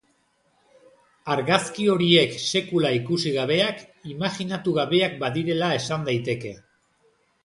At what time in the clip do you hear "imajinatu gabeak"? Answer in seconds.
4.13-5.19